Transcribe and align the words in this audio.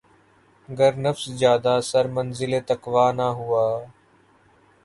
گر 0.69 0.93
نفس 1.05 1.23
جادہٴ 1.39 1.79
سر 1.89 2.05
منزلِ 2.15 2.51
تقویٰ 2.69 3.09
نہ 3.17 3.27
ہوا 3.37 3.65